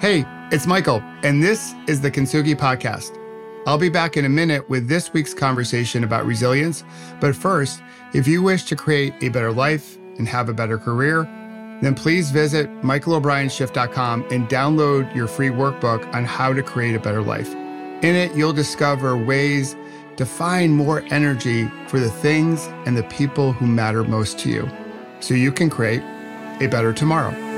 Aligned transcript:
Hey, 0.00 0.24
it's 0.50 0.66
Michael, 0.66 1.02
and 1.22 1.42
this 1.42 1.74
is 1.86 2.00
the 2.00 2.10
Kintsugi 2.10 2.56
Podcast. 2.56 3.18
I'll 3.66 3.76
be 3.76 3.90
back 3.90 4.16
in 4.16 4.24
a 4.24 4.30
minute 4.30 4.66
with 4.70 4.88
this 4.88 5.12
week's 5.12 5.34
conversation 5.34 6.04
about 6.04 6.24
resilience. 6.24 6.84
But 7.20 7.36
first, 7.36 7.82
if 8.14 8.26
you 8.26 8.42
wish 8.42 8.64
to 8.64 8.76
create 8.76 9.12
a 9.20 9.28
better 9.28 9.52
life 9.52 9.98
and 10.16 10.26
have 10.26 10.48
a 10.48 10.54
better 10.54 10.78
career, 10.78 11.24
then 11.82 11.94
please 11.94 12.30
visit 12.30 12.70
michaelobrienshift.com 12.80 14.24
and 14.30 14.48
download 14.48 15.14
your 15.14 15.26
free 15.26 15.50
workbook 15.50 16.10
on 16.14 16.24
how 16.24 16.54
to 16.54 16.62
create 16.62 16.94
a 16.94 17.00
better 17.00 17.20
life. 17.20 17.52
In 17.52 18.16
it, 18.16 18.34
you'll 18.34 18.54
discover 18.54 19.18
ways 19.18 19.76
to 20.16 20.24
find 20.24 20.72
more 20.72 21.04
energy 21.10 21.70
for 21.88 22.00
the 22.00 22.10
things 22.10 22.68
and 22.86 22.96
the 22.96 23.04
people 23.04 23.52
who 23.52 23.66
matter 23.66 24.02
most 24.02 24.38
to 24.38 24.48
you 24.48 24.66
so 25.20 25.34
you 25.34 25.52
can 25.52 25.68
create 25.68 26.00
a 26.62 26.68
better 26.68 26.94
tomorrow. 26.94 27.49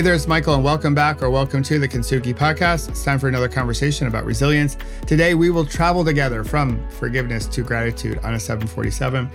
Hey 0.00 0.04
there, 0.04 0.14
it's 0.14 0.26
Michael, 0.26 0.54
and 0.54 0.64
welcome 0.64 0.94
back 0.94 1.22
or 1.22 1.28
welcome 1.28 1.62
to 1.62 1.78
the 1.78 1.86
Kintsugi 1.86 2.34
Podcast. 2.34 2.88
It's 2.88 3.04
time 3.04 3.18
for 3.18 3.28
another 3.28 3.50
conversation 3.50 4.06
about 4.06 4.24
resilience. 4.24 4.78
Today, 5.06 5.34
we 5.34 5.50
will 5.50 5.66
travel 5.66 6.06
together 6.06 6.42
from 6.42 6.88
forgiveness 6.88 7.44
to 7.48 7.62
gratitude 7.62 8.16
on 8.20 8.32
a 8.32 8.40
747. 8.40 9.30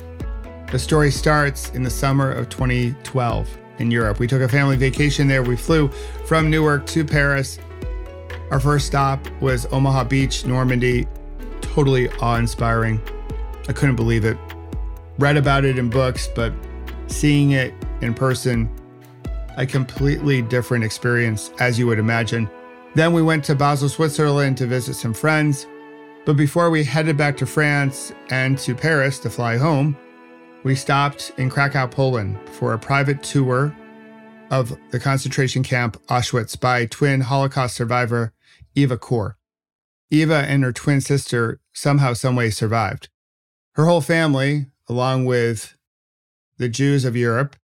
The 0.72 0.80
story 0.80 1.12
starts 1.12 1.70
in 1.70 1.84
the 1.84 1.90
summer 1.92 2.32
of 2.32 2.50
2012 2.50 3.58
in 3.78 3.92
Europe. 3.92 4.18
We 4.18 4.26
took 4.26 4.42
a 4.42 4.50
family 4.50 4.76
vacation 4.76 5.28
there. 5.28 5.44
We 5.44 5.56
flew 5.56 5.90
from 6.26 6.50
Newark 6.50 6.88
to 6.88 7.06
Paris. 7.06 7.60
Our 8.50 8.60
first 8.60 8.88
stop 8.88 9.20
was 9.42 9.68
Omaha 9.72 10.06
Beach, 10.06 10.48
Normandy. 10.48 11.08
Totally 11.62 12.10
awe 12.22 12.38
inspiring. 12.38 13.00
I 13.70 13.74
couldn't 13.74 13.98
believe 13.98 14.26
it. 14.26 14.38
Read 15.20 15.38
about 15.38 15.64
it 15.64 15.78
in 15.78 15.92
books, 15.92 16.28
but 16.28 16.52
seeing 17.06 17.52
it 17.52 17.72
in 18.02 18.16
person, 18.16 18.68
a 19.58 19.66
completely 19.66 20.42
different 20.42 20.84
experience, 20.84 21.52
as 21.60 21.80
you 21.80 21.88
would 21.88 22.00
imagine. 22.00 22.50
Then 22.96 23.14
we 23.14 23.22
went 23.22 23.44
to 23.46 23.56
Basel, 23.56 23.90
Switzerland 23.90 24.58
to 24.58 24.68
visit 24.68 24.96
some 24.96 25.14
friends. 25.14 25.68
But 26.26 26.38
before 26.38 26.70
we 26.70 26.84
headed 26.84 27.18
back 27.18 27.38
to 27.38 27.46
France 27.46 28.14
and 28.30 28.58
to 28.60 28.74
Paris 28.74 29.20
to 29.20 29.30
fly 29.30 29.58
home, 29.58 29.98
we 30.64 30.76
stopped 30.76 31.32
in 31.38 31.50
Krakow, 31.50 31.88
Poland 31.88 32.40
for 32.50 32.74
a 32.74 32.80
private 32.80 33.22
tour 33.22 33.76
of 34.50 34.78
the 34.92 35.00
concentration 35.00 35.62
camp 35.62 36.02
Auschwitz 36.08 36.60
by 36.60 36.86
twin 36.86 37.22
Holocaust 37.22 37.76
survivor 37.76 38.34
Eva 38.74 38.98
Kor. 38.98 39.38
Eva 40.10 40.46
and 40.48 40.64
her 40.64 40.72
twin 40.72 41.02
sister 41.02 41.60
somehow, 41.74 42.14
someway 42.14 42.50
survived. 42.50 43.10
Her 43.74 43.86
whole 43.86 44.02
family, 44.02 44.68
along 44.88 45.26
with 45.26 45.76
the 46.58 46.70
Jews 46.70 47.06
of 47.06 47.16
Europe, 47.16 47.56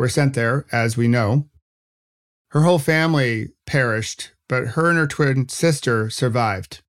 were 0.00 0.08
sent 0.08 0.32
there, 0.32 0.64
as 0.72 0.96
we 0.96 1.06
know. 1.06 1.46
Her 2.52 2.62
whole 2.62 2.78
family 2.78 3.50
perished, 3.66 4.32
but 4.48 4.68
her 4.68 4.88
and 4.88 4.98
her 4.98 5.06
twin 5.06 5.50
sister 5.50 6.08
survived. 6.08 6.80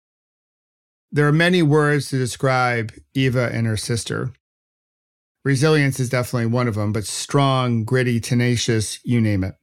There 1.12 1.28
are 1.28 1.34
many 1.34 1.62
words 1.62 2.08
to 2.10 2.18
describe 2.18 2.94
Eva 3.14 3.50
and 3.52 3.68
her 3.68 3.76
sister. 3.76 4.32
Resilience 5.44 6.00
is 6.00 6.08
definitely 6.10 6.46
one 6.46 6.70
of 6.70 6.76
them, 6.76 6.94
but 6.94 7.06
strong, 7.06 7.84
gritty, 7.84 8.22
tenacious, 8.22 9.02
you 9.04 9.20
name 9.20 9.44
it. 9.44 9.56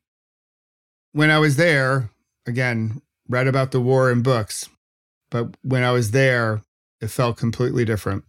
When 1.13 1.31
I 1.31 1.39
was 1.39 1.57
there, 1.57 2.11
again, 2.47 3.01
read 3.31 3.47
about 3.47 3.71
the 3.71 3.81
war 3.81 4.11
in 4.11 4.21
books, 4.21 4.69
but 5.31 5.57
when 5.63 5.83
I 5.83 5.93
was 5.93 6.11
there, 6.11 6.65
it 7.01 7.09
felt 7.09 7.39
completely 7.39 7.87
different. 7.87 8.25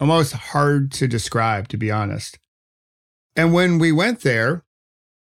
Almost 0.00 0.32
hard 0.32 0.90
to 0.94 1.06
describe, 1.06 1.68
to 1.68 1.76
be 1.76 1.92
honest. 1.92 2.36
And 3.36 3.52
when 3.52 3.78
we 3.78 3.92
went 3.92 4.20
there, 4.20 4.64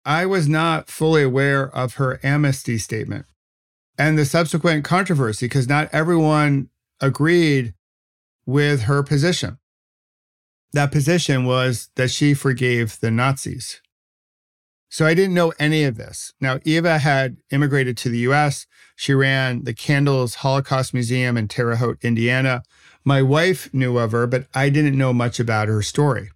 I 0.05 0.25
was 0.25 0.47
not 0.47 0.89
fully 0.89 1.23
aware 1.23 1.69
of 1.75 1.95
her 1.95 2.19
amnesty 2.23 2.77
statement 2.77 3.25
and 3.97 4.17
the 4.17 4.25
subsequent 4.25 4.85
controversy 4.85 5.45
because 5.45 5.67
not 5.67 5.89
everyone 5.91 6.69
agreed 7.01 7.73
with 8.45 8.83
her 8.83 9.03
position. 9.03 9.59
That 10.71 10.91
position 10.91 11.45
was 11.45 11.89
that 11.95 12.09
she 12.09 12.33
forgave 12.33 12.99
the 12.99 13.11
Nazis. 13.11 13.81
So 14.89 15.05
I 15.05 15.13
didn't 15.13 15.35
know 15.35 15.53
any 15.59 15.83
of 15.83 15.97
this. 15.97 16.33
Now, 16.41 16.59
Eva 16.63 16.97
had 16.97 17.37
immigrated 17.51 17.95
to 17.97 18.09
the 18.09 18.19
US. 18.19 18.65
She 18.95 19.13
ran 19.13 19.65
the 19.65 19.73
Candles 19.73 20.35
Holocaust 20.35 20.93
Museum 20.93 21.37
in 21.37 21.47
Terre 21.47 21.75
Haute, 21.75 22.03
Indiana. 22.03 22.63
My 23.03 23.21
wife 23.21 23.71
knew 23.73 23.97
of 23.97 24.13
her, 24.13 24.25
but 24.25 24.47
I 24.53 24.69
didn't 24.69 24.97
know 24.97 25.13
much 25.13 25.39
about 25.39 25.67
her 25.67 25.81
story. 25.81 26.31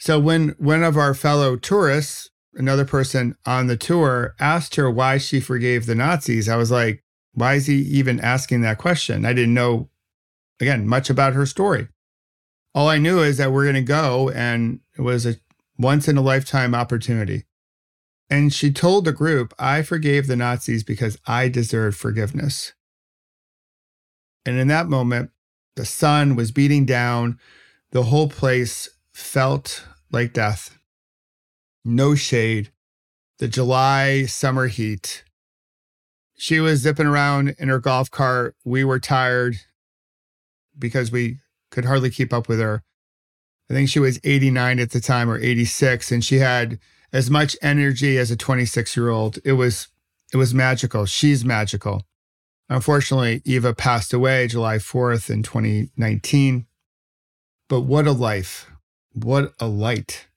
So 0.00 0.18
when 0.18 0.54
one 0.58 0.82
of 0.82 0.96
our 0.96 1.12
fellow 1.12 1.56
tourists, 1.56 2.30
another 2.54 2.86
person 2.86 3.36
on 3.44 3.66
the 3.66 3.76
tour, 3.76 4.34
asked 4.40 4.76
her 4.76 4.90
why 4.90 5.18
she 5.18 5.40
forgave 5.40 5.84
the 5.84 5.94
Nazis, 5.94 6.48
I 6.48 6.56
was 6.56 6.70
like, 6.70 7.04
why 7.34 7.54
is 7.54 7.66
he 7.66 7.76
even 7.76 8.18
asking 8.18 8.62
that 8.62 8.78
question? 8.78 9.26
I 9.26 9.34
didn't 9.34 9.52
know, 9.52 9.90
again, 10.58 10.88
much 10.88 11.10
about 11.10 11.34
her 11.34 11.44
story. 11.44 11.88
All 12.74 12.88
I 12.88 12.96
knew 12.96 13.20
is 13.20 13.36
that 13.36 13.52
we're 13.52 13.64
going 13.64 13.74
to 13.74 13.82
go, 13.82 14.30
and 14.30 14.80
it 14.96 15.02
was 15.02 15.26
a 15.26 15.36
once 15.78 16.08
in 16.08 16.16
a 16.16 16.22
lifetime 16.22 16.74
opportunity. 16.74 17.44
And 18.30 18.54
she 18.54 18.72
told 18.72 19.04
the 19.04 19.12
group, 19.12 19.52
I 19.58 19.82
forgave 19.82 20.28
the 20.28 20.36
Nazis 20.36 20.82
because 20.82 21.18
I 21.26 21.48
deserved 21.48 21.98
forgiveness. 21.98 22.72
And 24.46 24.58
in 24.58 24.68
that 24.68 24.86
moment, 24.86 25.30
the 25.76 25.84
sun 25.84 26.36
was 26.36 26.52
beating 26.52 26.86
down. 26.86 27.38
The 27.90 28.04
whole 28.04 28.28
place 28.28 28.88
felt 29.20 29.86
like 30.10 30.32
death. 30.32 30.78
No 31.84 32.14
shade. 32.14 32.72
The 33.38 33.48
July 33.48 34.26
summer 34.26 34.66
heat. 34.66 35.24
She 36.36 36.60
was 36.60 36.80
zipping 36.80 37.06
around 37.06 37.54
in 37.58 37.68
her 37.68 37.78
golf 37.78 38.10
cart. 38.10 38.56
We 38.64 38.84
were 38.84 38.98
tired 38.98 39.56
because 40.78 41.12
we 41.12 41.38
could 41.70 41.84
hardly 41.84 42.10
keep 42.10 42.32
up 42.32 42.48
with 42.48 42.60
her. 42.60 42.82
I 43.70 43.74
think 43.74 43.88
she 43.88 44.00
was 44.00 44.18
89 44.24 44.80
at 44.80 44.90
the 44.90 45.00
time 45.00 45.30
or 45.30 45.38
86 45.38 46.10
and 46.10 46.24
she 46.24 46.38
had 46.38 46.78
as 47.12 47.30
much 47.30 47.56
energy 47.62 48.18
as 48.18 48.30
a 48.30 48.36
26 48.36 48.96
year 48.96 49.08
old. 49.08 49.38
It 49.44 49.52
was 49.52 49.88
it 50.32 50.36
was 50.36 50.54
magical. 50.54 51.06
She's 51.06 51.44
magical. 51.44 52.02
Unfortunately, 52.68 53.42
Eva 53.44 53.74
passed 53.74 54.12
away 54.12 54.46
July 54.46 54.76
4th 54.76 55.28
in 55.28 55.42
2019. 55.42 56.66
But 57.68 57.80
what 57.80 58.06
a 58.06 58.12
life. 58.12 58.70
What 59.12 59.52
a 59.58 59.66
light. 59.66 60.28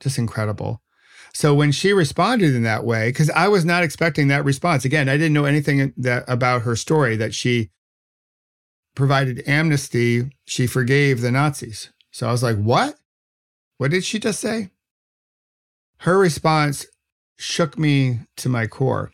Just 0.00 0.18
incredible. 0.18 0.82
So 1.32 1.54
when 1.54 1.72
she 1.72 1.92
responded 1.92 2.54
in 2.54 2.62
that 2.64 2.84
way, 2.84 3.08
because 3.08 3.30
I 3.30 3.48
was 3.48 3.64
not 3.64 3.82
expecting 3.82 4.28
that 4.28 4.44
response. 4.44 4.84
Again, 4.84 5.08
I 5.08 5.16
didn't 5.16 5.32
know 5.32 5.46
anything 5.46 5.92
that 5.96 6.24
about 6.28 6.62
her 6.62 6.76
story 6.76 7.16
that 7.16 7.34
she 7.34 7.70
provided 8.94 9.42
amnesty. 9.46 10.30
She 10.44 10.66
forgave 10.66 11.20
the 11.20 11.30
Nazis. 11.30 11.90
So 12.10 12.28
I 12.28 12.32
was 12.32 12.42
like, 12.42 12.58
what? 12.58 12.96
What 13.78 13.90
did 13.90 14.04
she 14.04 14.18
just 14.18 14.40
say? 14.40 14.70
Her 15.98 16.18
response 16.18 16.86
shook 17.38 17.78
me 17.78 18.20
to 18.36 18.48
my 18.48 18.66
core. 18.66 19.12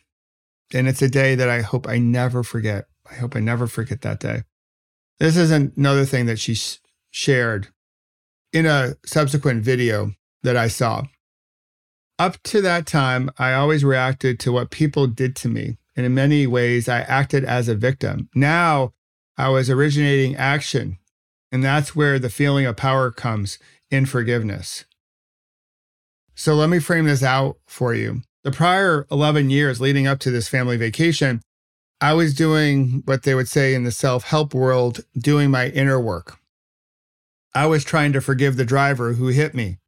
And 0.75 0.89
it's 0.89 1.03
a 1.03 1.09
day 1.09 1.35
that 1.35 1.49
I 1.49 1.63
hope 1.63 1.89
I 1.89 1.99
never 1.99 2.43
forget. 2.43 2.87
I 3.11 3.15
hope 3.15 3.37
I 3.37 3.41
never 3.41 3.67
forget 3.67 4.03
that 4.03 4.21
day. 4.21 4.43
This 5.19 5.37
is 5.37 5.51
another 5.51 6.05
thing 6.05 6.27
that 6.27 6.39
she 6.39 6.57
shared 7.11 7.69
in 8.53 8.67
a 8.67 8.95
subsequent 9.05 9.63
video 9.63 10.13
that 10.43 10.57
I 10.57 10.69
saw. 10.69 11.05
Up 12.19 12.43
to 12.45 12.61
that 12.63 12.87
time, 12.87 13.31
I 13.39 13.53
always 13.53 13.85
reacted 13.85 14.41
to 14.41 14.53
what 14.53 14.71
people 14.71 15.07
did 15.07 15.37
to 15.37 15.49
me. 15.49 15.79
And 15.97 16.05
in 16.05 16.15
many 16.15 16.47
ways, 16.47 16.89
I 16.89 17.01
acted 17.01 17.45
as 17.45 17.69
a 17.69 17.75
victim. 17.75 18.29
Now 18.35 18.93
I 19.37 19.49
was 19.49 19.71
originating 19.71 20.37
action. 20.37 20.99
And 21.51 21.65
that's 21.65 21.95
where 21.97 22.19
the 22.19 22.31
feeling 22.31 22.67
of 22.67 22.77
power 22.77 23.11
comes 23.11 23.59
in 23.91 24.07
forgiveness. 24.07 24.85
So 26.35 26.55
let 26.55 26.69
me 26.69 26.79
frame 26.79 27.07
this 27.07 27.23
out 27.23 27.57
for 27.67 27.95
you. 27.95 28.23
The 28.45 28.53
prior 28.53 29.07
11 29.11 29.51
years 29.51 29.81
leading 29.81 30.07
up 30.07 30.19
to 30.21 30.31
this 30.31 30.49
family 30.49 30.77
vacation, 30.77 31.43
I 32.01 32.15
was 32.15 32.35
doing 32.35 33.03
what 33.07 33.25
they 33.25 33.35
would 33.35 33.49
say 33.49 33.75
in 33.75 33.85
the 33.85 33.91
self 33.91 34.25
help 34.25 34.55
world, 34.55 35.01
doing 35.19 35.51
my 35.51 35.69
inner 35.69 36.01
work. 36.01 36.38
I 37.55 37.67
was 37.67 37.85
trying 37.85 38.13
to 38.13 38.21
forgive 38.21 38.57
the 38.57 38.65
driver 38.65 39.15
who 39.15 39.29
hit 39.29 39.55
me. 39.55 39.79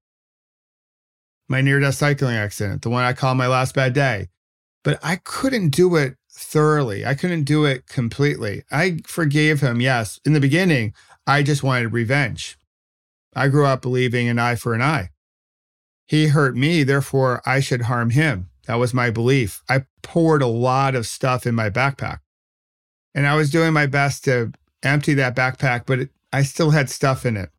My 1.48 1.60
near 1.60 1.80
death 1.80 1.96
cycling 1.96 2.36
accident, 2.36 2.82
the 2.82 2.90
one 2.90 3.04
I 3.04 3.12
call 3.12 3.34
my 3.34 3.46
last 3.46 3.74
bad 3.74 3.92
day. 3.92 4.28
But 4.82 4.98
I 5.02 5.16
couldn't 5.16 5.70
do 5.70 5.96
it 5.96 6.16
thoroughly. 6.32 7.04
I 7.04 7.14
couldn't 7.14 7.44
do 7.44 7.64
it 7.64 7.86
completely. 7.86 8.62
I 8.70 9.00
forgave 9.04 9.60
him, 9.60 9.80
yes. 9.80 10.20
In 10.24 10.32
the 10.32 10.40
beginning, 10.40 10.94
I 11.26 11.42
just 11.42 11.62
wanted 11.62 11.92
revenge. 11.92 12.56
I 13.34 13.48
grew 13.48 13.66
up 13.66 13.82
believing 13.82 14.28
an 14.28 14.38
eye 14.38 14.56
for 14.56 14.74
an 14.74 14.82
eye. 14.82 15.10
He 16.06 16.28
hurt 16.28 16.56
me, 16.56 16.82
therefore 16.82 17.42
I 17.46 17.60
should 17.60 17.82
harm 17.82 18.10
him. 18.10 18.50
That 18.66 18.76
was 18.76 18.94
my 18.94 19.10
belief. 19.10 19.62
I 19.68 19.84
poured 20.02 20.42
a 20.42 20.46
lot 20.46 20.94
of 20.94 21.06
stuff 21.06 21.46
in 21.46 21.54
my 21.54 21.70
backpack. 21.70 22.18
And 23.14 23.26
I 23.26 23.34
was 23.34 23.50
doing 23.50 23.72
my 23.72 23.86
best 23.86 24.24
to 24.24 24.52
empty 24.82 25.14
that 25.14 25.36
backpack, 25.36 25.84
but 25.86 26.00
it, 26.00 26.10
I 26.32 26.42
still 26.42 26.70
had 26.70 26.90
stuff 26.90 27.26
in 27.26 27.36
it, 27.36 27.50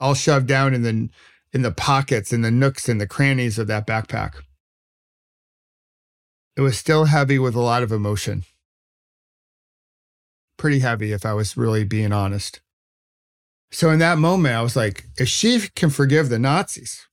all 0.00 0.14
shoved 0.14 0.46
down 0.46 0.74
in 0.74 0.82
the 0.82 1.08
in 1.52 1.62
the 1.62 1.72
pockets 1.72 2.32
and 2.32 2.44
the 2.44 2.50
nooks 2.50 2.88
and 2.88 3.00
the 3.00 3.06
crannies 3.06 3.58
of 3.58 3.66
that 3.66 3.86
backpack. 3.86 4.34
It 6.56 6.60
was 6.60 6.78
still 6.78 7.06
heavy 7.06 7.38
with 7.38 7.54
a 7.54 7.60
lot 7.60 7.82
of 7.82 7.92
emotion. 7.92 8.44
Pretty 10.56 10.80
heavy, 10.80 11.12
if 11.12 11.24
I 11.24 11.32
was 11.32 11.56
really 11.56 11.84
being 11.84 12.12
honest. 12.12 12.60
So 13.70 13.90
in 13.90 13.98
that 14.00 14.18
moment, 14.18 14.54
I 14.54 14.62
was 14.62 14.76
like, 14.76 15.06
if 15.18 15.28
she 15.28 15.60
can 15.74 15.88
forgive 15.88 16.28
the 16.28 16.38
Nazis, 16.38 17.06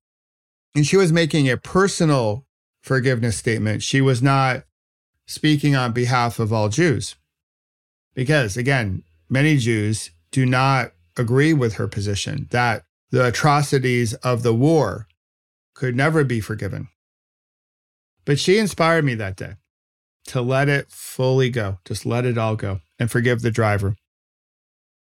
and 0.75 0.85
she 0.85 0.97
was 0.97 1.11
making 1.11 1.49
a 1.49 1.57
personal 1.57 2.45
forgiveness 2.81 3.37
statement, 3.37 3.81
she 3.81 4.01
was 4.01 4.21
not 4.21 4.63
speaking 5.25 5.75
on 5.75 5.93
behalf 5.93 6.39
of 6.39 6.51
all 6.51 6.69
Jews. 6.69 7.15
Because 8.13 8.57
again, 8.57 9.03
many 9.29 9.57
Jews 9.57 10.11
do 10.31 10.45
not 10.45 10.91
agree 11.17 11.53
with 11.53 11.75
her 11.75 11.87
position 11.87 12.47
that 12.51 12.83
the 13.11 13.25
atrocities 13.25 14.13
of 14.15 14.43
the 14.43 14.53
war 14.53 15.07
could 15.73 15.95
never 15.95 16.23
be 16.23 16.39
forgiven. 16.39 16.87
But 18.25 18.39
she 18.39 18.57
inspired 18.57 19.05
me 19.05 19.15
that 19.15 19.35
day 19.35 19.53
to 20.27 20.41
let 20.41 20.69
it 20.69 20.91
fully 20.91 21.49
go, 21.49 21.79
just 21.85 22.05
let 22.05 22.25
it 22.25 22.37
all 22.37 22.55
go 22.55 22.81
and 22.99 23.09
forgive 23.09 23.41
the 23.41 23.51
driver. 23.51 23.95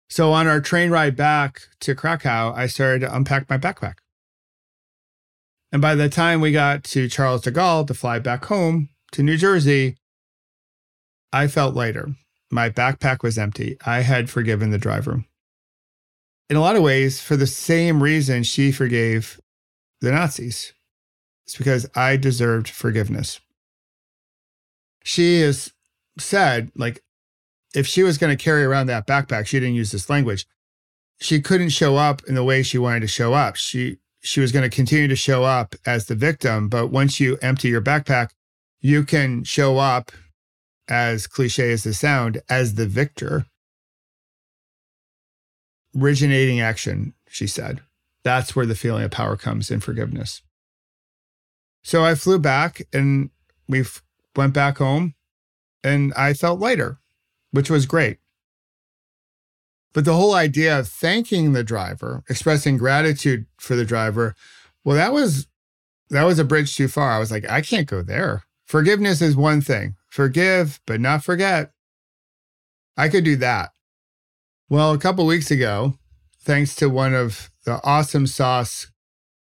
So 0.09 0.33
on 0.33 0.47
our 0.47 0.61
train 0.61 0.91
ride 0.91 1.17
back 1.17 1.61
to 1.81 1.95
Krakow, 1.95 2.53
I 2.55 2.67
started 2.67 3.01
to 3.01 3.15
unpack 3.15 3.49
my 3.49 3.57
backpack. 3.57 3.95
And 5.71 5.81
by 5.81 5.95
the 5.95 6.11
time 6.11 6.41
we 6.41 6.53
got 6.53 6.85
to 6.85 7.09
Charles 7.09 7.43
de 7.43 7.51
Gaulle 7.51 7.87
to 7.87 7.95
fly 7.95 8.19
back 8.19 8.45
home 8.45 8.91
to 9.13 9.23
New 9.23 9.39
Jersey, 9.39 9.97
I 11.33 11.47
felt 11.47 11.75
lighter. 11.75 12.15
My 12.53 12.69
backpack 12.69 13.23
was 13.23 13.39
empty. 13.39 13.79
I 13.87 14.01
had 14.03 14.29
forgiven 14.29 14.71
the 14.71 14.79
driver. 14.79 15.25
In 16.51 16.57
a 16.57 16.61
lot 16.61 16.77
of 16.77 16.83
ways, 16.83 17.19
for 17.19 17.35
the 17.35 17.47
same 17.47 18.03
reason 18.03 18.43
she 18.43 18.71
forgave 18.71 19.41
the 20.03 20.13
Nazis. 20.13 20.75
It's 21.47 21.57
because 21.57 21.89
I 21.95 22.19
deserved 22.19 22.69
forgiveness. 22.69 23.41
She 25.03 25.41
has 25.41 25.73
said, 26.19 26.71
like, 26.77 27.03
if 27.75 27.87
she 27.87 28.03
was 28.03 28.19
going 28.19 28.37
to 28.37 28.45
carry 28.45 28.65
around 28.65 28.87
that 28.89 29.07
backpack, 29.07 29.47
she 29.47 29.59
didn't 29.59 29.75
use 29.77 29.91
this 29.91 30.11
language. 30.11 30.47
She 31.21 31.41
couldn't 31.41 31.71
show 31.71 31.97
up 31.97 32.21
in 32.29 32.35
the 32.35 32.45
way 32.45 32.63
she 32.63 32.77
wanted 32.77 33.01
to 33.01 33.07
show 33.07 33.33
up. 33.33 33.57
She 33.57 33.97
she 34.21 34.41
was 34.41 34.53
going 34.53 34.69
to 34.69 34.75
continue 34.75 35.09
to 35.09 35.17
show 35.17 35.43
up 35.43 35.75
as 35.85 36.07
the 36.07 36.15
victim, 36.15 36.69
but 36.69 36.89
once 36.89 37.19
you 37.19 37.39
empty 37.43 37.69
your 37.69 37.81
backpack, 37.81 38.29
you 38.81 39.05
can 39.05 39.43
show 39.43 39.79
up 39.79 40.13
as 40.89 41.27
cliche 41.27 41.73
as 41.73 41.85
the 41.85 41.95
sound 41.95 42.41
as 42.49 42.75
the 42.75 42.87
victor. 42.87 43.47
Originating 45.99 46.61
action, 46.61 47.15
she 47.29 47.47
said. 47.47 47.81
That's 48.25 48.55
where 48.55 48.67
the 48.67 48.75
feeling 48.75 49.05
of 49.05 49.11
power 49.11 49.37
comes 49.37 49.71
in 49.71 49.81
forgiveness. 49.81 50.43
So 51.83 52.05
I 52.05 52.15
flew 52.15 52.39
back 52.39 52.83
and 52.93 53.31
we 53.69 53.85
went 54.37 54.55
back 54.55 54.79
home 54.79 55.15
and 55.83 56.13
I 56.15 56.33
felt 56.33 56.61
lighter, 56.61 56.99
which 57.51 57.69
was 57.69 57.87
great. 57.87 58.19
But 59.93 60.05
the 60.05 60.15
whole 60.15 60.35
idea 60.35 60.79
of 60.79 60.89
thanking 60.89 61.53
the 61.53 61.65
driver, 61.65 62.23
expressing 62.29 62.79
gratitude 62.79 63.47
for 63.59 63.77
the 63.77 63.85
driver, 63.85 64.35
well, 64.85 64.97
that 64.97 65.13
was 65.13 65.49
that 66.11 66.25
was 66.25 66.39
a 66.39 66.45
bridge 66.45 66.77
too 66.77 66.89
far. 66.89 67.13
I 67.13 67.19
was 67.19 67.31
like, 67.31 67.49
I 67.49 67.61
can't 67.61 67.89
go 67.89 68.03
there. 68.03 68.45
Forgiveness 68.67 69.21
is 69.21 69.37
one 69.37 69.61
thing. 69.61 69.97
Forgive, 70.13 70.79
but 70.87 71.01
not 71.01 71.25
forget. 71.25 71.71
I 72.99 73.09
could 73.09 73.25
do 73.25 73.35
that. 73.37 73.71
Well, 74.69 74.93
a 74.93 74.99
couple 74.99 75.25
weeks 75.25 75.51
ago, 75.51 75.95
thanks 76.39 76.75
to 76.75 76.91
one 76.91 77.15
of 77.15 77.51
the 77.65 77.81
awesome 77.83 78.27
sauce 78.27 78.89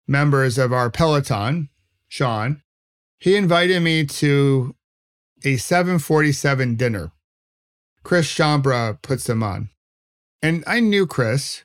members 0.07 0.57
of 0.57 0.73
our 0.73 0.89
Peloton, 0.89 1.69
Sean, 2.07 2.63
he 3.19 3.35
invited 3.35 3.79
me 3.83 4.07
to 4.07 4.75
a 5.44 5.57
747 5.57 6.73
dinner. 6.73 7.11
Chris 8.01 8.25
Schembra 8.25 9.00
puts 9.03 9.25
them 9.25 9.44
on. 9.44 9.69
And 10.41 10.63
I 10.65 10.79
knew 10.79 11.06
Chris 11.06 11.63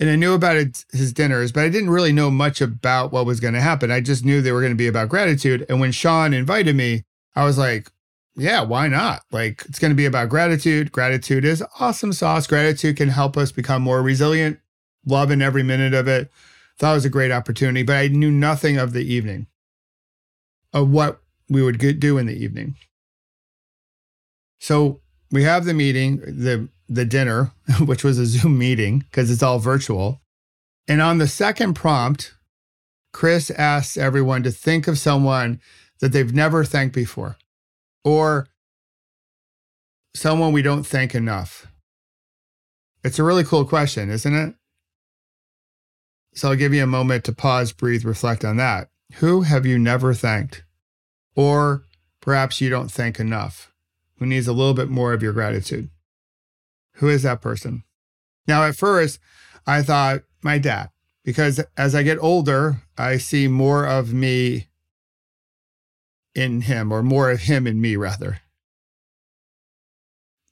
and 0.00 0.10
I 0.10 0.16
knew 0.16 0.34
about 0.34 0.56
his 0.92 1.12
dinners, 1.12 1.52
but 1.52 1.62
I 1.62 1.68
didn't 1.68 1.90
really 1.90 2.12
know 2.12 2.32
much 2.32 2.60
about 2.60 3.12
what 3.12 3.26
was 3.26 3.38
going 3.38 3.54
to 3.54 3.60
happen. 3.60 3.92
I 3.92 4.00
just 4.00 4.24
knew 4.24 4.42
they 4.42 4.50
were 4.50 4.60
going 4.60 4.72
to 4.72 4.76
be 4.76 4.88
about 4.88 5.08
gratitude. 5.08 5.64
And 5.68 5.78
when 5.78 5.92
Sean 5.92 6.34
invited 6.34 6.74
me, 6.74 7.04
I 7.34 7.44
was 7.44 7.58
like, 7.58 7.90
yeah, 8.36 8.62
why 8.62 8.88
not? 8.88 9.22
Like, 9.30 9.62
it's 9.68 9.78
going 9.78 9.90
to 9.90 9.96
be 9.96 10.06
about 10.06 10.28
gratitude. 10.28 10.92
Gratitude 10.92 11.44
is 11.44 11.62
awesome 11.78 12.12
sauce. 12.12 12.46
Gratitude 12.46 12.96
can 12.96 13.08
help 13.08 13.36
us 13.36 13.52
become 13.52 13.82
more 13.82 14.02
resilient, 14.02 14.58
loving 15.06 15.42
every 15.42 15.62
minute 15.62 15.94
of 15.94 16.08
it. 16.08 16.30
Thought 16.78 16.92
it 16.92 16.94
was 16.94 17.04
a 17.04 17.10
great 17.10 17.30
opportunity, 17.30 17.82
but 17.82 17.96
I 17.96 18.08
knew 18.08 18.30
nothing 18.30 18.78
of 18.78 18.92
the 18.92 19.04
evening, 19.04 19.46
of 20.72 20.90
what 20.90 21.20
we 21.48 21.62
would 21.62 21.78
do 22.00 22.18
in 22.18 22.26
the 22.26 22.36
evening. 22.36 22.76
So 24.58 25.00
we 25.30 25.42
have 25.42 25.64
the 25.64 25.74
meeting, 25.74 26.18
the 26.18 26.68
the 26.88 27.04
dinner, 27.04 27.52
which 27.80 28.04
was 28.04 28.18
a 28.18 28.26
Zoom 28.26 28.58
meeting 28.58 29.00
because 29.00 29.30
it's 29.30 29.42
all 29.42 29.58
virtual. 29.58 30.20
And 30.88 31.00
on 31.00 31.18
the 31.18 31.28
second 31.28 31.74
prompt, 31.74 32.34
Chris 33.12 33.50
asks 33.50 33.96
everyone 33.96 34.42
to 34.42 34.50
think 34.50 34.88
of 34.88 34.98
someone 34.98 35.60
that 36.02 36.10
they've 36.10 36.34
never 36.34 36.64
thanked 36.64 36.94
before 36.94 37.36
or 38.04 38.48
someone 40.14 40.52
we 40.52 40.60
don't 40.60 40.82
thank 40.82 41.14
enough. 41.14 41.68
It's 43.04 43.20
a 43.20 43.22
really 43.22 43.44
cool 43.44 43.64
question, 43.64 44.10
isn't 44.10 44.34
it? 44.34 44.54
So 46.34 46.50
I'll 46.50 46.56
give 46.56 46.74
you 46.74 46.82
a 46.82 46.88
moment 46.88 47.24
to 47.24 47.32
pause, 47.32 47.72
breathe, 47.72 48.04
reflect 48.04 48.44
on 48.44 48.56
that. 48.56 48.88
Who 49.14 49.42
have 49.42 49.64
you 49.64 49.78
never 49.78 50.12
thanked? 50.12 50.64
Or 51.36 51.84
perhaps 52.20 52.60
you 52.60 52.68
don't 52.68 52.90
thank 52.90 53.20
enough, 53.20 53.72
who 54.18 54.26
needs 54.26 54.48
a 54.48 54.52
little 54.52 54.74
bit 54.74 54.88
more 54.88 55.12
of 55.12 55.22
your 55.22 55.32
gratitude? 55.32 55.88
Who 56.94 57.08
is 57.08 57.22
that 57.22 57.40
person? 57.40 57.84
Now, 58.48 58.64
at 58.64 58.76
first, 58.76 59.20
I 59.68 59.82
thought 59.82 60.22
my 60.42 60.58
dad, 60.58 60.90
because 61.24 61.60
as 61.76 61.94
I 61.94 62.02
get 62.02 62.18
older, 62.18 62.82
I 62.98 63.18
see 63.18 63.46
more 63.46 63.86
of 63.86 64.12
me 64.12 64.66
in 66.34 66.62
him, 66.62 66.92
or 66.92 67.02
more 67.02 67.30
of 67.30 67.42
him 67.42 67.66
in 67.66 67.80
me, 67.80 67.96
rather. 67.96 68.40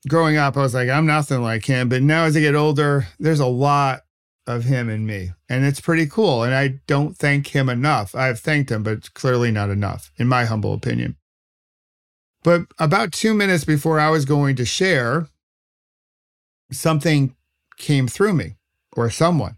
Growing 0.08 0.36
up, 0.36 0.56
I 0.56 0.60
was 0.60 0.74
like, 0.74 0.88
I'm 0.88 1.06
nothing 1.06 1.42
like 1.42 1.66
him. 1.66 1.88
But 1.88 2.02
now, 2.02 2.24
as 2.24 2.36
I 2.36 2.40
get 2.40 2.54
older, 2.54 3.08
there's 3.18 3.40
a 3.40 3.46
lot 3.46 4.02
of 4.46 4.64
him 4.64 4.88
in 4.88 5.06
me, 5.06 5.30
and 5.48 5.64
it's 5.64 5.80
pretty 5.80 6.06
cool. 6.06 6.42
And 6.42 6.54
I 6.54 6.80
don't 6.86 7.16
thank 7.16 7.48
him 7.48 7.68
enough. 7.68 8.14
I've 8.14 8.40
thanked 8.40 8.70
him, 8.70 8.82
but 8.82 9.12
clearly 9.14 9.50
not 9.50 9.70
enough, 9.70 10.10
in 10.16 10.28
my 10.28 10.44
humble 10.44 10.72
opinion. 10.72 11.16
But 12.42 12.62
about 12.78 13.12
two 13.12 13.34
minutes 13.34 13.64
before 13.64 14.00
I 14.00 14.10
was 14.10 14.24
going 14.24 14.56
to 14.56 14.64
share, 14.64 15.28
something 16.72 17.36
came 17.76 18.08
through 18.08 18.34
me 18.34 18.56
or 18.92 19.10
someone. 19.10 19.56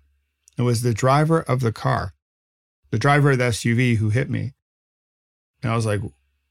It 0.59 0.62
was 0.62 0.83
the 0.83 0.95
driver 0.95 1.41
of 1.41 1.61
the 1.61 1.73
car, 1.73 2.12
the 2.91 2.99
driver 2.99 3.33
of 3.33 3.38
the 3.38 3.45
SUV 3.45 3.97
who 3.97 4.11
hit 4.11 4.29
me. 4.29 4.52
And 5.62 5.73
I 5.73 5.76
was 5.76 5.87
like, 5.87 6.00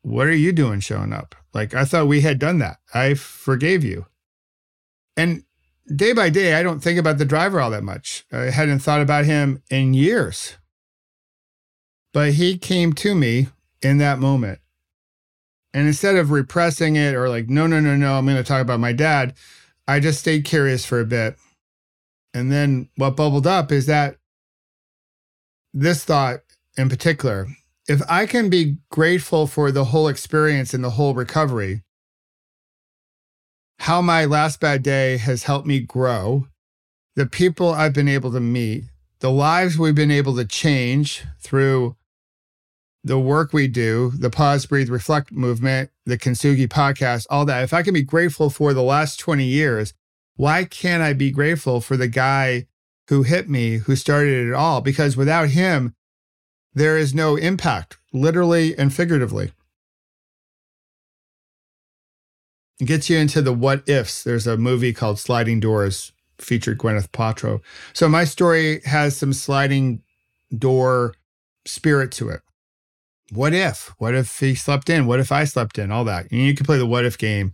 What 0.01 0.27
are 0.27 0.35
you 0.35 0.51
doing 0.51 0.79
showing 0.79 1.13
up? 1.13 1.35
Like, 1.53 1.73
I 1.73 1.85
thought 1.85 2.07
we 2.07 2.21
had 2.21 2.39
done 2.39 2.59
that. 2.59 2.77
I 2.93 3.13
forgave 3.13 3.83
you. 3.83 4.05
And 5.17 5.43
day 5.93 6.13
by 6.13 6.29
day, 6.29 6.55
I 6.55 6.63
don't 6.63 6.79
think 6.79 6.97
about 6.97 7.17
the 7.17 7.25
driver 7.25 7.59
all 7.59 7.71
that 7.71 7.83
much. 7.83 8.25
I 8.31 8.43
hadn't 8.43 8.79
thought 8.79 9.01
about 9.01 9.25
him 9.25 9.61
in 9.69 9.93
years. 9.93 10.55
But 12.13 12.33
he 12.33 12.57
came 12.57 12.93
to 12.93 13.15
me 13.15 13.47
in 13.81 13.97
that 13.97 14.19
moment. 14.19 14.59
And 15.73 15.87
instead 15.87 16.15
of 16.15 16.31
repressing 16.31 16.97
it 16.97 17.15
or 17.15 17.29
like, 17.29 17.49
no, 17.49 17.67
no, 17.67 17.79
no, 17.79 17.95
no, 17.95 18.15
I'm 18.15 18.25
going 18.25 18.37
to 18.37 18.43
talk 18.43 18.61
about 18.61 18.81
my 18.81 18.91
dad, 18.91 19.35
I 19.87 19.99
just 19.99 20.19
stayed 20.19 20.43
curious 20.43 20.85
for 20.85 20.99
a 20.99 21.05
bit. 21.05 21.37
And 22.33 22.51
then 22.51 22.89
what 22.97 23.15
bubbled 23.15 23.47
up 23.47 23.71
is 23.71 23.85
that 23.85 24.17
this 25.73 26.03
thought 26.03 26.41
in 26.77 26.89
particular 26.89 27.47
if 27.87 28.01
I 28.09 28.25
can 28.25 28.49
be 28.49 28.77
grateful 28.89 29.47
for 29.47 29.71
the 29.71 29.85
whole 29.85 30.07
experience 30.07 30.73
and 30.73 30.83
the 30.83 30.91
whole 30.91 31.13
recovery, 31.13 31.83
how 33.79 34.01
my 34.01 34.25
last 34.25 34.59
bad 34.59 34.83
day 34.83 35.17
has 35.17 35.43
helped 35.43 35.67
me 35.67 35.79
grow, 35.79 36.47
the 37.15 37.25
people 37.25 37.69
I've 37.69 37.93
been 37.93 38.07
able 38.07 38.31
to 38.31 38.39
meet, 38.39 38.83
the 39.19 39.31
lives 39.31 39.77
we've 39.77 39.95
been 39.95 40.11
able 40.11 40.35
to 40.35 40.45
change 40.45 41.23
through 41.39 41.95
the 43.03 43.19
work 43.19 43.51
we 43.51 43.67
do, 43.67 44.11
the 44.11 44.29
pause, 44.29 44.65
breathe, 44.67 44.89
reflect 44.89 45.31
movement, 45.31 45.89
the 46.05 46.17
Kintsugi 46.17 46.67
podcast, 46.67 47.25
all 47.29 47.45
that. 47.45 47.63
If 47.63 47.73
I 47.73 47.81
can 47.81 47.93
be 47.93 48.03
grateful 48.03 48.49
for 48.51 48.73
the 48.73 48.83
last 48.83 49.19
20 49.19 49.43
years, 49.43 49.93
why 50.35 50.65
can't 50.65 51.01
I 51.01 51.13
be 51.13 51.31
grateful 51.31 51.81
for 51.81 51.97
the 51.97 52.07
guy 52.07 52.67
who 53.09 53.23
hit 53.23 53.49
me, 53.49 53.77
who 53.77 53.95
started 53.95 54.47
it 54.47 54.53
all? 54.53 54.81
Because 54.81 55.17
without 55.17 55.49
him, 55.49 55.95
there 56.73 56.97
is 56.97 57.13
no 57.13 57.35
impact, 57.35 57.97
literally 58.13 58.77
and 58.77 58.93
figuratively. 58.93 59.51
It 62.79 62.85
gets 62.85 63.09
you 63.09 63.17
into 63.17 63.41
the 63.41 63.53
what 63.53 63.87
ifs. 63.87 64.23
There's 64.23 64.47
a 64.47 64.57
movie 64.57 64.93
called 64.93 65.19
Sliding 65.19 65.59
Doors 65.59 66.13
featured 66.39 66.79
Gwyneth 66.79 67.09
Paltrow. 67.09 67.61
So 67.93 68.09
my 68.09 68.23
story 68.23 68.81
has 68.85 69.15
some 69.15 69.33
sliding 69.33 70.01
door 70.57 71.13
spirit 71.65 72.11
to 72.13 72.29
it. 72.29 72.41
What 73.31 73.53
if? 73.53 73.93
What 73.99 74.15
if 74.15 74.39
he 74.39 74.55
slept 74.55 74.89
in? 74.89 75.05
What 75.05 75.19
if 75.19 75.31
I 75.31 75.43
slept 75.43 75.77
in? 75.77 75.91
All 75.91 76.03
that. 76.05 76.29
And 76.31 76.41
you 76.41 76.55
can 76.55 76.65
play 76.65 76.77
the 76.77 76.87
what 76.87 77.05
if 77.05 77.17
game 77.17 77.53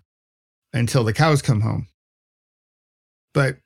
until 0.74 1.03
the 1.03 1.13
cows 1.13 1.41
come 1.41 1.62
home. 1.62 1.88
But 3.33 3.57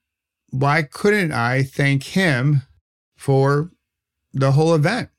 why 0.49 0.81
couldn't 0.81 1.31
I 1.31 1.63
thank 1.63 2.03
him 2.03 2.63
for 3.15 3.69
the 4.33 4.53
whole 4.53 4.73
event? 4.73 5.10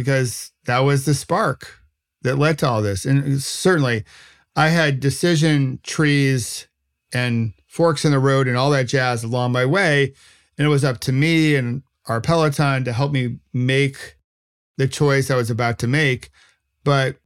Because 0.00 0.52
that 0.64 0.78
was 0.78 1.04
the 1.04 1.12
spark 1.12 1.78
that 2.22 2.38
led 2.38 2.58
to 2.60 2.66
all 2.66 2.80
this. 2.80 3.04
And 3.04 3.42
certainly, 3.42 4.02
I 4.56 4.68
had 4.68 4.98
decision 4.98 5.78
trees 5.82 6.68
and 7.12 7.52
forks 7.66 8.06
in 8.06 8.12
the 8.12 8.18
road 8.18 8.48
and 8.48 8.56
all 8.56 8.70
that 8.70 8.88
jazz 8.88 9.22
along 9.22 9.52
my 9.52 9.66
way. 9.66 10.14
And 10.56 10.66
it 10.66 10.70
was 10.70 10.84
up 10.84 11.00
to 11.00 11.12
me 11.12 11.54
and 11.54 11.82
our 12.06 12.22
Peloton 12.22 12.82
to 12.84 12.94
help 12.94 13.12
me 13.12 13.40
make 13.52 14.16
the 14.78 14.88
choice 14.88 15.30
I 15.30 15.36
was 15.36 15.50
about 15.50 15.78
to 15.80 15.86
make. 15.86 16.30
But 16.82 17.16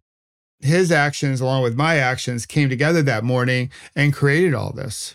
his 0.59 0.91
actions, 0.91 1.41
along 1.41 1.63
with 1.63 1.77
my 1.77 1.99
actions, 1.99 2.45
came 2.45 2.69
together 2.69 3.03
that 3.03 3.23
morning 3.23 3.71
and 3.95 4.13
created 4.13 4.53
all 4.53 4.73
this. 4.73 5.15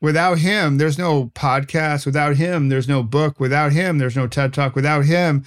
Without 0.00 0.38
him, 0.38 0.78
there's 0.78 0.98
no 0.98 1.26
podcast. 1.34 2.06
Without 2.06 2.36
him, 2.36 2.68
there's 2.68 2.88
no 2.88 3.02
book. 3.02 3.38
Without 3.38 3.72
him, 3.72 3.98
there's 3.98 4.16
no 4.16 4.26
TED 4.26 4.52
Talk. 4.52 4.76
Without 4.76 5.04
him, 5.04 5.44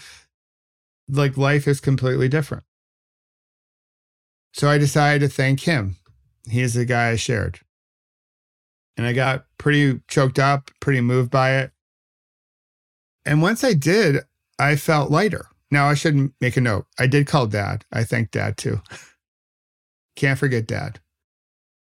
like 1.07 1.37
life 1.37 1.67
is 1.67 1.79
completely 1.79 2.27
different. 2.27 2.63
So 4.53 4.69
I 4.69 4.77
decided 4.77 5.27
to 5.27 5.33
thank 5.33 5.61
him. 5.61 5.97
He's 6.49 6.75
the 6.75 6.85
guy 6.85 7.09
I 7.09 7.15
shared. 7.15 7.59
And 8.97 9.05
I 9.05 9.13
got 9.13 9.45
pretty 9.57 10.01
choked 10.07 10.39
up, 10.39 10.71
pretty 10.79 11.01
moved 11.01 11.29
by 11.29 11.57
it. 11.57 11.71
And 13.25 13.41
once 13.41 13.63
I 13.63 13.73
did, 13.73 14.19
I 14.57 14.75
felt 14.75 15.11
lighter. 15.11 15.47
Now, 15.71 15.89
I 15.89 15.95
should 15.95 16.31
make 16.39 16.55
a 16.55 16.61
note. 16.61 16.85
I 16.97 17.07
did 17.07 17.27
call 17.27 17.47
dad. 17.47 17.83
I 17.91 18.03
thank 18.03 18.31
dad 18.31 18.55
too. 18.55 18.81
Can't 20.15 20.39
forget 20.39 20.67
dad. 20.67 20.99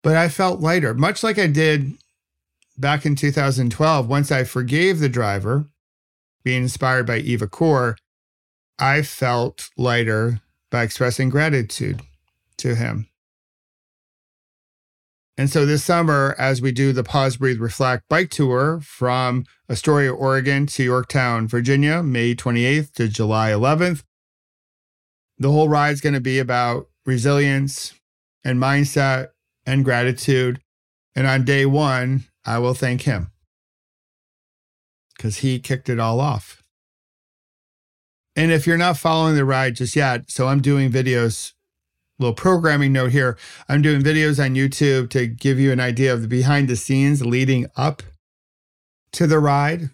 But 0.02 0.16
I 0.16 0.30
felt 0.30 0.62
lighter, 0.62 0.94
much 0.94 1.24
like 1.24 1.38
I 1.38 1.48
did 1.48 1.94
back 2.78 3.06
in 3.06 3.16
2012. 3.16 4.08
Once 4.08 4.32
I 4.32 4.44
forgave 4.44 5.00
the 5.00 5.10
driver, 5.10 5.68
being 6.44 6.64
inspired 6.64 7.06
by 7.06 7.18
Eva 7.18 7.48
Kor, 7.48 7.98
I 8.78 9.02
felt 9.02 9.70
lighter 9.78 10.42
by 10.70 10.84
expressing 10.84 11.30
gratitude 11.30 12.02
to 12.58 12.76
him. 12.76 13.08
And 15.38 15.50
so 15.50 15.66
this 15.66 15.84
summer, 15.84 16.34
as 16.38 16.62
we 16.62 16.72
do 16.72 16.94
the 16.94 17.04
Pause, 17.04 17.38
Breathe, 17.38 17.60
Reflect 17.60 18.08
bike 18.10 18.30
tour 18.30 18.80
from 18.82 19.46
Astoria, 19.70 20.14
Oregon 20.14 20.66
to 20.68 20.84
Yorktown, 20.84 21.48
Virginia, 21.48 22.02
May 22.02 22.36
28th 22.36 22.94
to 22.94 23.08
July 23.10 23.52
11th, 23.52 24.04
the 25.38 25.52
whole 25.52 25.68
ride 25.68 25.92
is 25.92 26.02
going 26.02 26.14
to 26.14 26.22
be 26.22 26.40
about 26.40 26.88
resilience 27.06 27.94
and 28.46 28.60
mindset 28.60 29.30
and 29.66 29.84
gratitude. 29.84 30.62
And 31.16 31.28
on 31.28 31.44
day 31.44 31.66
one, 31.66 32.26
I 32.46 32.60
will 32.60 32.74
thank 32.74 33.02
him 33.02 33.32
because 35.16 35.38
he 35.38 35.60
kicked 35.60 35.90
it 35.90 36.00
all 36.00 36.22
off. 36.22 36.65
And 38.36 38.52
if 38.52 38.68
you're 38.68 38.78
not 38.78 38.98
following 38.98 39.36
the 39.36 39.46
ride 39.46 39.76
just 39.76 39.96
yet, 39.96 40.30
so 40.30 40.48
I'm 40.48 40.62
doing 40.62 40.92
videos 40.92 41.54
little 42.20 42.34
programming 42.34 42.94
note 42.94 43.12
here. 43.12 43.38
I'm 43.68 43.82
doing 43.82 44.02
videos 44.02 44.44
on 44.44 44.56
YouTube 44.56 45.10
to 45.12 45.28
give 45.28 45.60
you 45.60 45.72
an 45.72 45.80
idea 45.80 46.14
of 46.14 46.22
the 46.22 46.28
behind 46.28 46.68
the 46.68 46.76
scenes 46.76 47.26
leading 47.26 47.68
up 47.76 48.04
to 49.14 49.28
the 49.28 49.40
ride. 49.40 49.90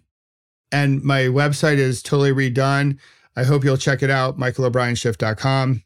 And 0.71 1.03
my 1.03 1.21
website 1.21 1.77
is 1.77 2.01
totally 2.01 2.31
redone. 2.31 2.97
I 3.35 3.43
hope 3.43 3.63
you'll 3.63 3.77
check 3.77 4.03
it 4.03 4.09
out, 4.09 4.37
michaelobrienshift.com. 4.37 5.83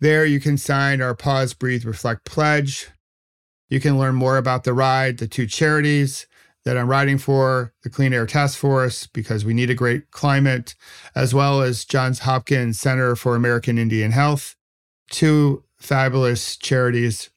There 0.00 0.24
you 0.24 0.40
can 0.40 0.58
sign 0.58 1.00
our 1.00 1.14
Pause, 1.14 1.54
Breathe, 1.54 1.84
Reflect 1.84 2.24
pledge. 2.24 2.88
You 3.68 3.80
can 3.80 3.98
learn 3.98 4.14
more 4.14 4.36
about 4.36 4.64
the 4.64 4.74
ride, 4.74 5.18
the 5.18 5.26
two 5.26 5.46
charities 5.46 6.26
that 6.64 6.78
I'm 6.78 6.88
riding 6.88 7.18
for, 7.18 7.72
the 7.82 7.90
Clean 7.90 8.12
Air 8.12 8.26
Task 8.26 8.58
Force, 8.58 9.06
because 9.06 9.44
we 9.44 9.54
need 9.54 9.70
a 9.70 9.74
great 9.74 10.10
climate, 10.10 10.74
as 11.14 11.34
well 11.34 11.60
as 11.60 11.84
Johns 11.84 12.20
Hopkins 12.20 12.80
Center 12.80 13.16
for 13.16 13.36
American 13.36 13.78
Indian 13.78 14.12
Health 14.12 14.56
two 15.10 15.64
fabulous 15.78 16.56
charities. 16.56 17.30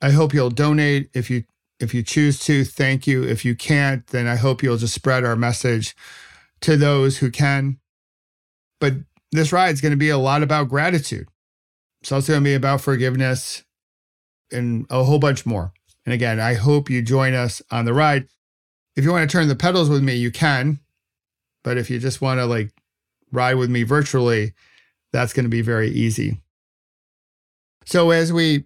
I 0.00 0.10
hope 0.10 0.34
you'll 0.34 0.50
donate 0.50 1.10
if 1.14 1.30
you 1.30 1.44
if 1.80 1.94
you 1.94 2.02
choose 2.02 2.38
to. 2.40 2.64
Thank 2.64 3.06
you. 3.06 3.24
If 3.24 3.44
you 3.44 3.54
can't, 3.54 4.06
then 4.08 4.26
I 4.26 4.36
hope 4.36 4.62
you'll 4.62 4.76
just 4.76 4.94
spread 4.94 5.24
our 5.24 5.36
message 5.36 5.94
to 6.62 6.76
those 6.76 7.18
who 7.18 7.30
can. 7.30 7.78
But 8.80 8.94
this 9.32 9.52
ride 9.52 9.74
is 9.74 9.80
going 9.80 9.92
to 9.92 9.96
be 9.96 10.10
a 10.10 10.18
lot 10.18 10.42
about 10.42 10.68
gratitude. 10.68 11.28
It's 12.00 12.12
also 12.12 12.32
going 12.32 12.44
to 12.44 12.50
be 12.50 12.54
about 12.54 12.80
forgiveness 12.80 13.64
and 14.52 14.86
a 14.90 15.04
whole 15.04 15.18
bunch 15.18 15.46
more. 15.46 15.72
And 16.04 16.12
again, 16.12 16.38
I 16.38 16.54
hope 16.54 16.90
you 16.90 17.02
join 17.02 17.34
us 17.34 17.62
on 17.70 17.86
the 17.86 17.94
ride. 17.94 18.28
If 18.96 19.04
you 19.04 19.10
want 19.10 19.28
to 19.28 19.32
turn 19.32 19.48
the 19.48 19.56
pedals 19.56 19.88
with 19.88 20.02
me, 20.02 20.14
you 20.14 20.30
can. 20.30 20.80
But 21.62 21.78
if 21.78 21.90
you 21.90 21.98
just 21.98 22.20
want 22.20 22.40
to 22.40 22.46
like 22.46 22.70
ride 23.32 23.54
with 23.54 23.70
me 23.70 23.82
virtually, 23.82 24.52
that's 25.12 25.32
going 25.32 25.44
to 25.44 25.50
be 25.50 25.62
very 25.62 25.90
easy. 25.90 26.40
So 27.84 28.10
as 28.10 28.32
we 28.32 28.64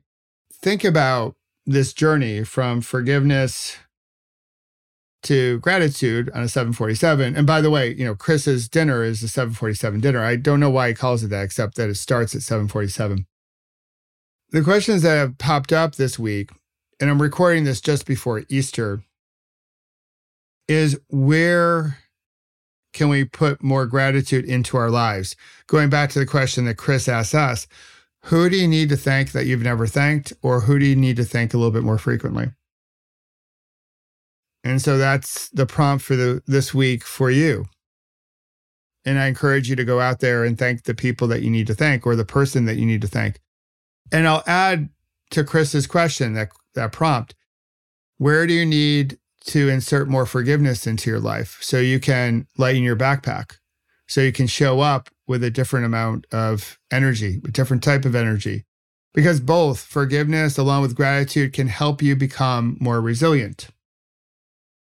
think 0.60 0.84
about 0.84 1.36
this 1.66 1.92
journey 1.92 2.44
from 2.44 2.80
forgiveness 2.80 3.76
to 5.22 5.58
gratitude 5.58 6.30
on 6.30 6.42
a 6.42 6.48
747. 6.48 7.36
And 7.36 7.46
by 7.46 7.60
the 7.60 7.70
way, 7.70 7.92
you 7.94 8.04
know, 8.04 8.14
Chris's 8.14 8.68
dinner 8.68 9.02
is 9.02 9.22
a 9.22 9.28
747 9.28 10.00
dinner. 10.00 10.22
I 10.22 10.36
don't 10.36 10.60
know 10.60 10.70
why 10.70 10.88
he 10.88 10.94
calls 10.94 11.22
it 11.22 11.28
that, 11.28 11.44
except 11.44 11.76
that 11.76 11.90
it 11.90 11.96
starts 11.96 12.34
at 12.34 12.42
747. 12.42 13.26
The 14.50 14.62
questions 14.62 15.02
that 15.02 15.16
have 15.16 15.38
popped 15.38 15.72
up 15.72 15.96
this 15.96 16.18
week, 16.18 16.50
and 17.00 17.10
I'm 17.10 17.20
recording 17.20 17.64
this 17.64 17.80
just 17.80 18.06
before 18.06 18.44
Easter, 18.48 19.02
is 20.68 20.98
where 21.08 21.98
can 22.92 23.08
we 23.08 23.24
put 23.24 23.62
more 23.62 23.86
gratitude 23.86 24.44
into 24.44 24.76
our 24.76 24.90
lives? 24.90 25.34
Going 25.66 25.90
back 25.90 26.10
to 26.10 26.18
the 26.18 26.26
question 26.26 26.66
that 26.66 26.76
Chris 26.76 27.08
asked 27.08 27.34
us, 27.34 27.66
who 28.24 28.50
do 28.50 28.56
you 28.56 28.68
need 28.68 28.88
to 28.90 28.96
thank 28.96 29.32
that 29.32 29.46
you've 29.46 29.62
never 29.62 29.86
thanked, 29.86 30.32
or 30.42 30.60
who 30.60 30.78
do 30.78 30.84
you 30.84 30.96
need 30.96 31.16
to 31.16 31.24
thank 31.24 31.54
a 31.54 31.56
little 31.56 31.72
bit 31.72 31.84
more 31.84 31.98
frequently? 31.98 32.50
And 34.64 34.82
so 34.82 34.98
that's 34.98 35.48
the 35.50 35.66
prompt 35.66 36.04
for 36.04 36.16
the 36.16 36.42
this 36.46 36.74
week 36.74 37.04
for 37.04 37.30
you. 37.30 37.66
And 39.04 39.18
I 39.18 39.26
encourage 39.26 39.70
you 39.70 39.76
to 39.76 39.84
go 39.84 40.00
out 40.00 40.20
there 40.20 40.44
and 40.44 40.58
thank 40.58 40.82
the 40.82 40.94
people 40.94 41.28
that 41.28 41.42
you 41.42 41.50
need 41.50 41.68
to 41.68 41.74
thank 41.74 42.06
or 42.06 42.16
the 42.16 42.24
person 42.24 42.66
that 42.66 42.76
you 42.76 42.84
need 42.84 43.00
to 43.00 43.08
thank. 43.08 43.40
And 44.12 44.26
I'll 44.26 44.42
add 44.46 44.90
to 45.30 45.44
Chris's 45.44 45.86
question, 45.86 46.34
that 46.34 46.50
that 46.74 46.92
prompt. 46.92 47.34
Where 48.18 48.46
do 48.46 48.52
you 48.52 48.66
need 48.66 49.18
to 49.48 49.68
insert 49.68 50.08
more 50.08 50.26
forgiveness 50.26 50.86
into 50.86 51.10
your 51.10 51.20
life 51.20 51.58
so 51.60 51.78
you 51.78 52.00
can 52.00 52.46
lighten 52.56 52.82
your 52.82 52.96
backpack? 52.96 53.56
So 54.06 54.20
you 54.20 54.32
can 54.32 54.46
show 54.46 54.80
up 54.80 55.10
with 55.26 55.44
a 55.44 55.50
different 55.50 55.84
amount 55.84 56.26
of 56.32 56.78
energy, 56.90 57.40
a 57.44 57.50
different 57.50 57.82
type 57.82 58.04
of 58.04 58.14
energy. 58.14 58.64
Because 59.12 59.40
both 59.40 59.80
forgiveness 59.80 60.58
along 60.58 60.82
with 60.82 60.94
gratitude 60.94 61.52
can 61.52 61.66
help 61.66 62.02
you 62.02 62.14
become 62.14 62.76
more 62.80 63.00
resilient. 63.00 63.68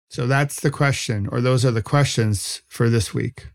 So 0.10 0.28
that's 0.28 0.62
the 0.62 0.72
question, 0.72 1.28
or 1.28 1.42
those 1.42 1.66
are 1.66 1.72
the 1.72 1.82
questions 1.82 2.62
for 2.68 2.90
this 2.90 3.14
week. 3.14 3.48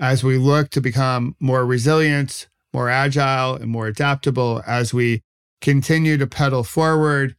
As 0.00 0.24
we 0.24 0.38
look 0.38 0.70
to 0.70 0.80
become 0.80 1.36
more 1.38 1.64
resilient, 1.66 2.48
more 2.72 2.88
agile, 2.88 3.54
and 3.54 3.70
more 3.70 3.86
adaptable 3.86 4.62
as 4.66 4.94
we 4.94 5.22
continue 5.60 6.16
to 6.16 6.26
pedal 6.26 6.64
forward 6.64 7.36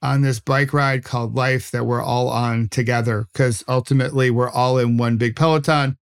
on 0.00 0.22
this 0.22 0.40
bike 0.40 0.72
ride 0.72 1.04
called 1.04 1.34
life 1.34 1.70
that 1.70 1.84
we're 1.84 2.02
all 2.02 2.28
on 2.28 2.68
together, 2.68 3.26
because 3.32 3.64
ultimately 3.68 4.30
we're 4.30 4.50
all 4.50 4.78
in 4.78 4.96
one 4.96 5.16
big 5.16 5.34
peloton 5.34 5.96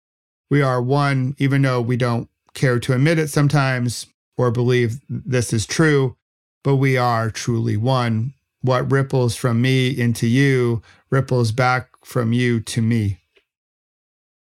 we 0.51 0.63
are 0.63 0.81
one, 0.81 1.35
even 1.39 1.63
though 1.63 1.81
we 1.81 1.97
don't 1.97 2.29
care 2.55 2.79
to 2.79 2.93
admit 2.93 3.19
it 3.19 3.29
sometimes 3.29 4.07
or 4.39 4.51
believe 4.51 5.01
this 5.09 5.53
is 5.53 5.67
true, 5.67 6.17
but 6.63 6.77
we 6.77 6.97
are 6.97 7.31
truly 7.31 7.77
one. 7.77 8.35
What 8.61 8.91
ripples 8.91 9.37
from 9.37 9.61
me 9.61 9.89
into 9.89 10.27
you 10.27 10.83
ripples 11.11 11.53
back 11.53 11.89
from 12.05 12.33
you 12.33 12.61
to 12.61 12.83
me. 12.83 13.19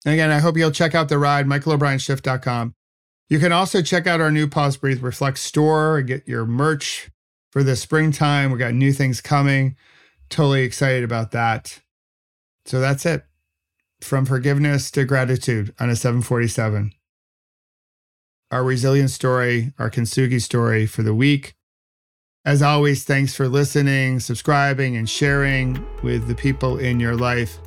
And 0.05 0.13
again, 0.13 0.31
I 0.31 0.39
hope 0.39 0.57
you'll 0.57 0.71
check 0.71 0.95
out 0.95 1.09
the 1.09 1.17
ride, 1.17 1.45
michaelobrienshift.com. 1.45 2.73
You 3.29 3.39
can 3.39 3.51
also 3.51 3.81
check 3.81 4.07
out 4.07 4.21
our 4.21 4.31
new 4.31 4.47
Pause 4.47 4.77
Breathe 4.77 5.01
Reflect 5.01 5.37
store 5.37 5.97
and 5.97 6.07
get 6.07 6.27
your 6.27 6.45
merch 6.45 7.09
for 7.57 7.63
the 7.63 7.75
springtime. 7.75 8.51
We 8.51 8.59
got 8.59 8.75
new 8.75 8.93
things 8.93 9.19
coming. 9.19 9.75
Totally 10.29 10.61
excited 10.61 11.03
about 11.03 11.31
that. 11.31 11.81
So 12.65 12.79
that's 12.79 13.03
it 13.03 13.25
from 13.99 14.27
forgiveness 14.27 14.91
to 14.91 15.05
gratitude 15.05 15.73
on 15.79 15.89
a 15.89 15.95
747. 15.95 16.91
our 18.51 18.63
resilience 18.63 19.13
story, 19.13 19.73
our 19.77 19.89
Kintsugi 19.89 20.41
story 20.41 20.85
for 20.85 21.03
the 21.03 21.13
week. 21.13 21.55
As 22.45 22.61
always, 22.61 23.03
thanks 23.03 23.35
for 23.35 23.49
listening, 23.49 24.19
subscribing, 24.19 24.95
and 24.95 25.09
sharing 25.09 25.83
with 26.01 26.27
the 26.27 26.35
people 26.35 26.77
in 26.77 26.99
your 26.99 27.15
life. 27.15 27.57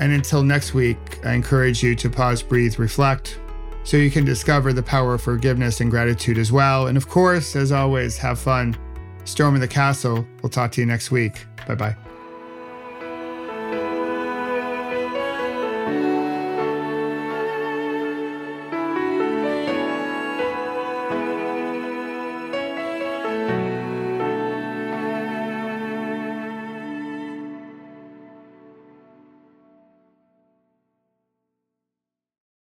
And 0.00 0.12
until 0.12 0.42
next 0.42 0.74
week, 0.74 1.24
I 1.24 1.34
encourage 1.34 1.82
you 1.82 1.94
to 1.96 2.10
pause, 2.10 2.42
breathe, 2.42 2.78
reflect, 2.78 3.38
so 3.84 3.96
you 3.96 4.10
can 4.10 4.24
discover 4.24 4.72
the 4.72 4.82
power 4.82 5.14
of 5.14 5.22
forgiveness 5.22 5.80
and 5.80 5.90
gratitude 5.90 6.38
as 6.38 6.50
well. 6.50 6.88
And 6.88 6.96
of 6.96 7.08
course, 7.08 7.54
as 7.54 7.70
always, 7.70 8.16
have 8.18 8.38
fun 8.40 8.76
storming 9.24 9.60
the 9.60 9.68
castle. 9.68 10.26
We'll 10.42 10.50
talk 10.50 10.72
to 10.72 10.80
you 10.80 10.86
next 10.86 11.10
week. 11.10 11.46
Bye 11.66 11.74
bye. 11.74 12.11